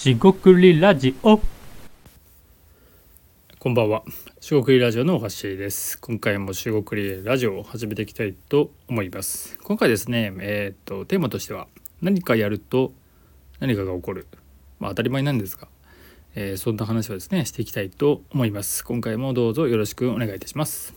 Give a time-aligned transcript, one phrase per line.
[0.00, 1.38] しごくりラジオ
[3.58, 4.02] こんばんは。
[4.40, 6.00] しごくりラジオのおはしです。
[6.00, 9.58] 今回もしごくりラジオを始めていきたいと思います。
[9.58, 11.68] 今回ですね、えっ、とテーマとしては
[12.00, 12.94] 何かやると
[13.58, 14.26] 何かが起こる。
[14.78, 15.68] まあ当たり前なんですが、
[16.34, 18.82] えーそんな話をですねしていきたいと思います。
[18.82, 20.94] 今回もどうぞよろしくお願いいたします。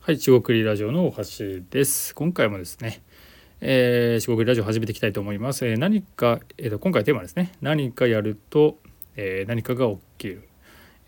[0.00, 2.12] はい、しごくりラジオのおはしです。
[2.16, 3.02] 今回もですね、
[3.66, 5.66] え、四国ラジオ始めていきたいと思います。
[5.66, 7.52] えー何か、えーと今回テーマですね。
[7.62, 8.76] 何かやると、
[9.16, 10.42] えー何かが起きる。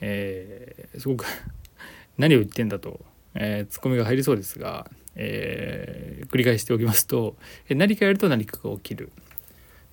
[0.01, 1.27] えーすごく
[2.17, 7.37] 何を言ってんだと、えーツッコミが入りそうですが、えー繰り返しておきますと、
[7.69, 9.11] えー何かやると何かが起きる。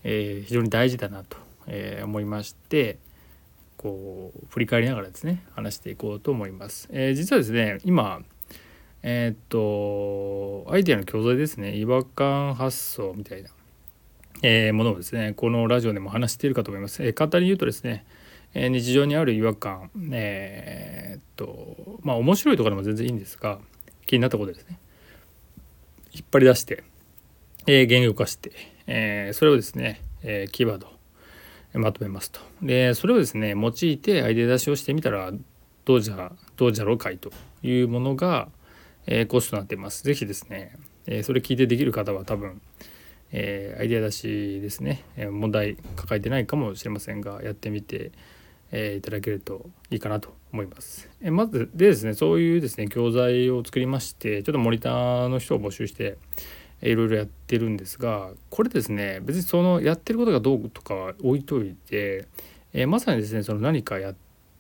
[0.06, 1.36] えー非常に大事だなと、
[1.68, 2.98] えー思いまして、
[3.76, 6.88] こう振り返りながらですね話していこうと思います。
[6.94, 8.24] えー実はですね今
[9.04, 13.50] えーっとアイデアの教材ですね違和感発想みたいな、
[14.42, 17.04] えーものをですねこのラジオでも話しているかと思います。
[17.04, 18.06] えー簡単に言うとですね、
[18.54, 23.60] えー日常にある違和感えーっとまあ面白いとかでも全然いいんですが
[24.06, 24.80] 気になったことですね
[26.14, 26.84] 引っ張り出して、
[27.68, 28.52] えー言語化して、
[28.88, 30.88] えーそれをですね、えーキーワード
[31.74, 32.40] まとめますと。
[32.62, 35.34] でそれをですね用いてアイデア出しをしてみたら
[35.86, 37.32] どうじゃどうじゃろうかいと
[37.64, 38.48] いうものが、
[39.06, 40.04] えーコースとなっています。
[40.04, 42.62] ぜひですね、えそれ聞いてできる方は多分、
[43.32, 48.12] えアイデア出しですね、え問題抱えてないかもしれませんがやってみて、
[48.72, 51.10] えいただけるといいかなと思います。
[51.22, 56.18] えまずでですねそういうですね教材を作りましてちょっとモニターの人を募集して
[56.82, 62.28] いろいろやってるんですがこれですね別にそのやってることがどうとかは置いといて、
[62.74, 64.16] えーまさにですねその何かやっ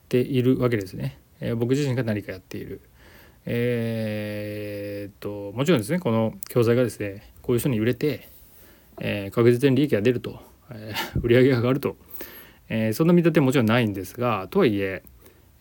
[0.09, 2.81] ているわけですね、えー僕自身が何かやっている。
[3.45, 8.29] えーともちろんですねこの教材がですねこういう人に売れて、
[8.99, 10.39] えー確実に利益が出ると、
[10.71, 11.97] えー 売り上げが上がると、
[12.69, 15.03] えーそんな見立てもちろんないんですがとはいえ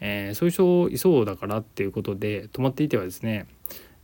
[0.01, 3.47] えーそういう人いそうだからっていうことで止まっていてはですね、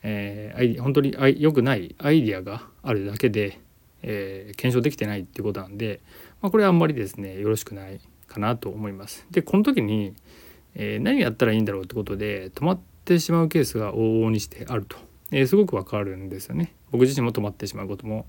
[0.02, 3.58] えー本当にあ良くないアイディアがあるだけで、
[4.02, 6.00] えー検証できてないっていうことなんで、
[6.42, 9.26] まあ、これはあんまりですねよろしくないかなと思います。
[9.30, 10.14] でこの時に、
[10.74, 14.96] え何やったらいいんだろうってことで止まっててしまうケースが往々にしてあると、
[15.30, 16.74] えーすごくわかるんですよね。
[16.90, 18.26] 僕自身も止まってしまうことも、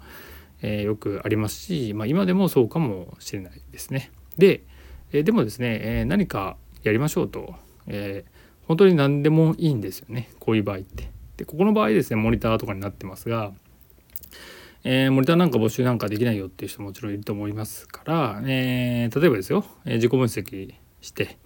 [0.62, 4.12] えーよくありますし、まあ、今でもそうかもしれないですね。
[4.38, 4.63] で、
[5.12, 7.53] えーでもですね、え何かやりましょうと、
[7.88, 11.09] えー本当に何でもいいんですよねこういう場合って。
[11.38, 13.51] でここの場合ですねモニターとかになってますが、
[14.84, 21.38] えモニターなんか募集なんかできないよっていう人ももちろんいると思いますから、え例えばですよ、え自己分析して、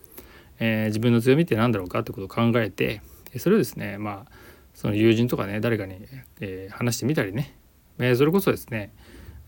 [0.60, 3.02] え自分の強みって何だろうかってことを考えて
[3.40, 4.32] それをですねまあ
[4.74, 5.96] その友人とかね誰かに、
[6.40, 7.56] えー話してみたりね、
[8.00, 8.92] えそれこそですね、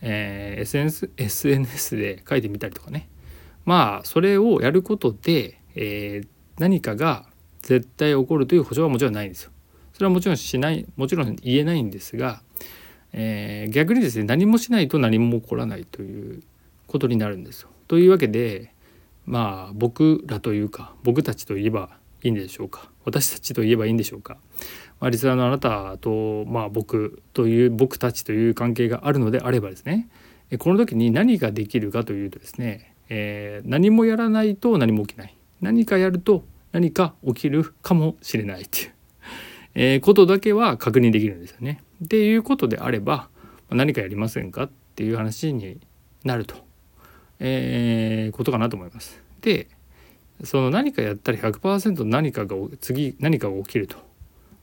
[0.02, 3.10] えー SNS, SNS で書いてみたりとかね
[3.66, 7.26] まあそれをやることで、えー何かが
[7.64, 9.52] 絶対起こるという保証はもちろんないんですよ。
[9.92, 12.42] それはもちろんしないもちろん言えないんですが、
[13.12, 16.44] えー逆にですね何もしないと何も起こらないという
[16.88, 17.70] ことになるんですよ。
[17.88, 18.72] というわけで
[19.26, 22.90] まあ僕らというか僕たちといえばいいんでしょうか？
[23.04, 24.38] 私たちといえばいいんでしょうか、
[25.00, 30.10] まあ、リスナーのあなたと、まあ、僕という僕たちという関係があるのであればですね。
[30.60, 35.36] この時に何ができるかというとですね、えー何もやらないと何も起きない。
[35.62, 38.92] 何かやると何か起きるかもしれないっていう、
[39.76, 41.82] えことだけは確認できるんですよね。
[42.04, 43.30] っていうことであれば
[43.70, 44.64] 何かやりませんか？
[44.64, 45.80] っていう話に
[46.24, 46.56] なると、
[47.40, 49.22] えーことかなと思います。
[49.42, 49.68] で
[50.44, 53.98] その何かやったら100%何かが次何かが起きると、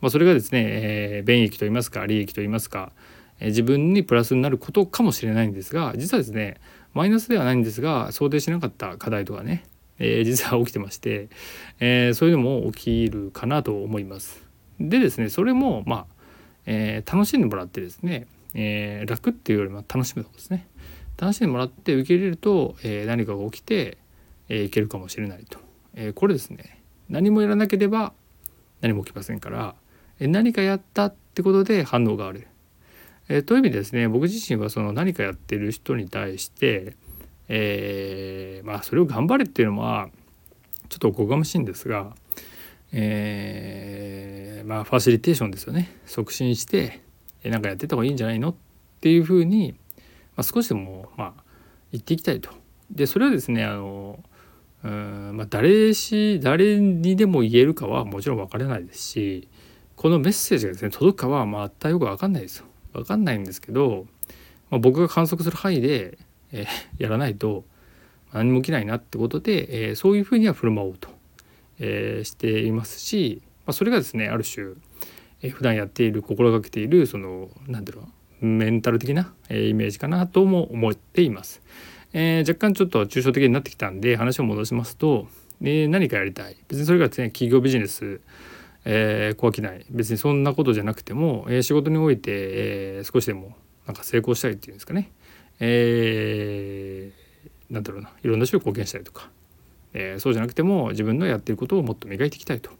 [0.00, 2.92] まあ、それがですね、えー便益といいますか利益といいますか、
[3.40, 6.60] えー自分にプラスになることかもしれないんですが実はですね
[6.94, 9.64] マイナスではないんですが想定しなかった課題とかね、
[9.98, 11.28] えー実は起きてまして、
[11.80, 14.42] えーそういうのも起きるかなと思います。
[14.78, 16.06] でですねそれもまあ、
[16.66, 20.66] えー楽しんでもらってですね、えー楽っていうよりも楽しむとことですね。
[21.16, 23.96] 楽しんでもらって受け入れると、えー何かが起きて、
[24.48, 25.58] えーいけるかもしれないと、
[25.94, 26.78] えーこれですね。
[27.08, 28.12] 何もやらなければ
[28.80, 29.74] 何も起きませんから、
[30.18, 32.46] えー何かやったってことで反応がある、
[33.28, 36.96] えーという意味でですね僕自身はその何かやってる人に対して、
[37.48, 40.08] えまあそれを頑張れっていうのは
[40.88, 42.14] ちょっとおこがましいんですが、
[42.92, 45.96] えーまあファシリテーションですよね。
[46.06, 47.00] 促進して
[47.44, 48.54] えなんかやってた方がいいんじゃないのっ
[49.00, 49.74] ていうふうに、
[50.36, 51.42] まあ、少しでもまあ
[51.90, 52.50] 言っていきたいと。
[52.90, 54.22] でそれはですねあの
[54.88, 59.48] まあ誰し誰にでも言えるかはもちろん分からないですし
[59.96, 62.66] このメッセージがですね届くかはまたよく分かんないですよ。
[62.92, 64.06] 分かんないんですけど
[64.72, 66.16] まあ、僕が観測する範囲で、
[66.50, 67.64] え、やらないと
[68.32, 71.10] 何も起きないなってことで、えー、そういうふうには振る舞おうと、
[71.78, 74.72] えー、していますし、まあ、それがですねある種、
[75.42, 78.08] えー、普段やっている心がけているその何だろ
[78.40, 81.60] うのメンタル的な、えー、イメージかなとも思っています。
[82.12, 85.26] えー、若干ちょっと抽象的になってきたんで話を戻しますと、
[85.62, 86.56] えー、何かやりたい。
[86.68, 88.20] 別にそれがですね企業ビジネス
[88.84, 89.86] えー、怖きない。
[89.90, 93.54] 別にそんなことじゃなくても、えー、仕事において、えー、少しでも
[93.86, 95.12] なんか成功したいっていうんですかね、
[95.60, 98.10] えー、なんだろうな。
[98.22, 99.30] いろんな人に貢献したりとか、
[99.94, 102.70] えー、そうじゃなくても自分のやってることをもっと磨いていきたいと。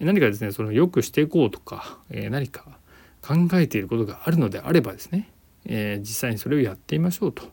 [0.00, 2.64] 何かですねその良くしていこうとか、えー、何か
[3.20, 5.30] 考えていることがあるのであればですね、
[5.66, 7.44] えー、実際にそれをやってみましょうと。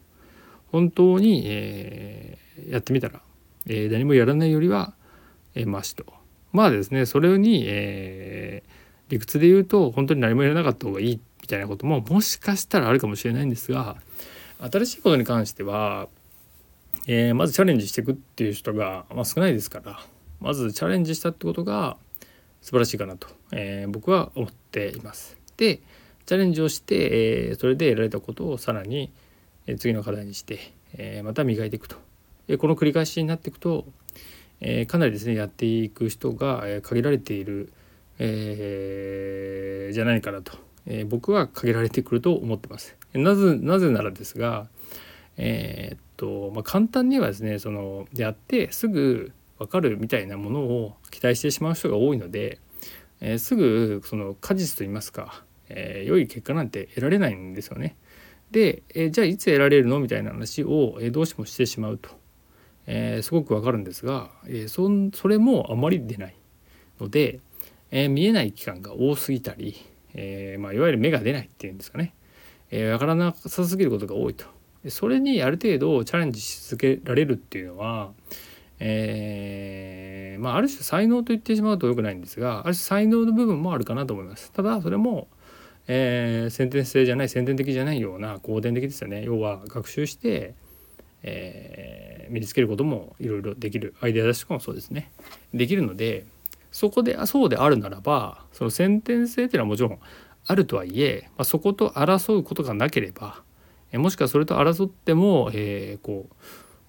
[0.75, 3.21] 本当に、えー、やってみたら、
[3.65, 4.93] えー、何もやらないよりは、
[5.53, 6.05] えー、マシと
[6.51, 13.95] まあですねそれに、えー、理屈で言うと本当に何もやらなかった方がいいみたいなことももしかしたらあるかもしれないんですが
[14.69, 16.09] 新しいことに関しては、
[17.07, 20.01] えー、まずチャレンジしていくっていう人が、まあ、少ないですから
[20.41, 21.95] まずチャレンジしたってことが
[22.61, 25.37] 素晴らしいかなと、えー、僕は思っています。
[25.55, 25.79] で
[26.25, 29.11] チャレンジをして、え、それで得られたことをさらに
[29.77, 31.97] 次の課題にして、えまた磨いていくと。
[32.47, 33.85] でこの繰り返しになっていくと
[34.61, 37.71] え、かなりですねやっていく人が、限られている、
[38.19, 42.95] え、じゃないかなと、え、僕は限られてくると思ってます。
[43.13, 44.67] なぜなぜならですが、
[45.37, 52.59] えー、っとまあ、簡単にはですねそのやってすぐ分かるみたいなものを期待してしまう人が多いので、
[53.19, 57.95] えー、すぐその果実といいますか、えー、良い結果なんて得られないんですよね。
[58.51, 59.99] で、え、じゃあいつ得られるの？
[59.99, 62.09] みたいな話を、えどうしてもしてしまうと。
[62.87, 64.87] えー、すごくわかるんですが、えー、そ
[65.17, 66.35] それもあまり出ない
[66.99, 67.39] ので、
[67.89, 69.75] えー、見えない期間が多すぎたり、
[70.13, 72.13] えまあ、いわゆる目が出ないっていうんですかね、
[72.69, 74.45] え分からなさすぎることが多いと。
[74.89, 78.11] それにある程度チャレンジし続けられるっていうのは、
[78.79, 84.51] えまあ、ある種才能と言ってしまうと良くないんですがある種才能の部分もあるかなと思います。
[84.51, 85.27] ただそれも
[85.87, 89.23] えー、先天性じゃない先天的じゃないような後天的ですよね。
[89.23, 90.55] 要は学習して、
[91.23, 95.11] えー、身につけることもいろいろできるアイデア出しとかもそうですね。
[95.53, 96.25] できるので
[96.71, 99.99] そこでそうであるならばその先天性っていうのはもちろん
[100.47, 103.41] あるとはいえ、まあ、そこと争うことがなければ、
[103.91, 106.35] えもしくはそれと争っても、えー、こう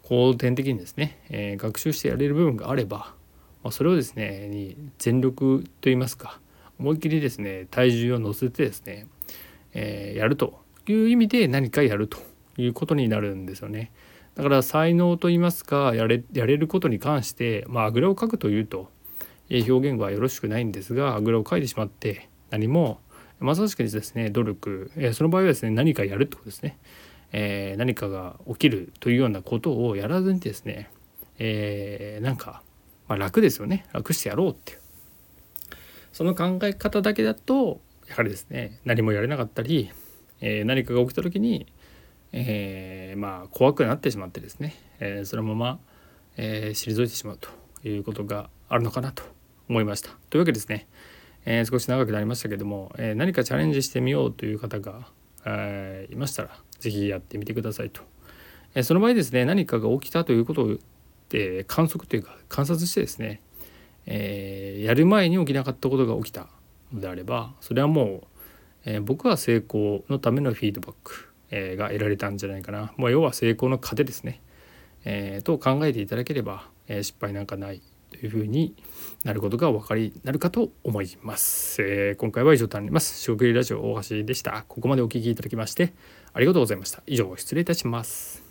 [0.09, 3.15] 後天的にですね、え、学習してやれる部分があれば、
[3.63, 6.39] まあ、それをですねに全力といいますか
[6.79, 9.07] 思いっきりですね体重を乗せてですね、
[9.75, 12.19] えー、やるという意味で何かやると
[12.59, 13.93] いうことになるんですよね。
[14.35, 18.91] だから才能といいますかやれやれることに関してまああぐらをかくというと
[19.51, 23.01] 表現はよろしくないんですがあぐらをかいてしまって何も
[23.39, 26.79] まさしくですね努力、えその場合はですね何かやるってことですね、
[27.33, 30.91] えー、何かが起きるというようなことをやらずにですね、
[31.39, 32.63] えー、なんか、
[33.09, 33.87] まあ、楽ですよね。
[33.93, 34.79] 楽してやろうっていう。
[36.17, 39.91] その考え方だけだとやはりですね何もやれなかったり、
[40.41, 41.67] えー、何かが起きた時に
[42.33, 45.79] えー、まあ怖くなってしまってですね、えー、そのまま、
[46.37, 47.49] え、退いてしまうと
[47.89, 49.23] いうことがあるのかなと
[49.69, 50.11] 思いました。
[50.29, 50.87] というわけですね、
[51.47, 55.09] え少し長くなりましたけども、え何かチャレンジしてみようという方が、
[55.47, 58.03] えいましたら是非やってみてくださいと。
[58.75, 60.77] えその場合ですね何かが起きたということを、
[61.33, 63.41] え観測というか観察してですね、
[64.07, 66.49] えやる前に起きなかったことが起きた
[66.93, 68.21] のであればそれはもう、
[68.85, 74.41] え僕は成功のためのフィードバックえー、が得られたんじゃないかな、まあ、要は成功の糧ですね、
[75.05, 78.75] えー、と考えていただければ、えー、失敗なんかないというふうに
[79.25, 83.21] なることがお分かりになるかと思います、えー、今回は以上となります。
[83.21, 84.65] 食リラジオ大橋でした。
[84.69, 85.93] ここまでお聴きいただきまして
[86.33, 87.03] ありがとうございました。
[87.07, 88.46] 以上失礼いたします。